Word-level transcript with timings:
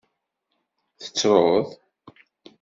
Tettruḍ? 1.01 1.67